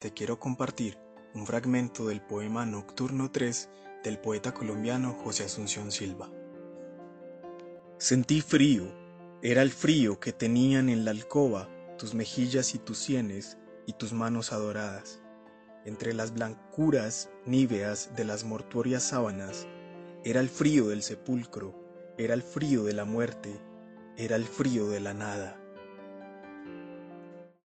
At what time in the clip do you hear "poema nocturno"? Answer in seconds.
2.22-3.30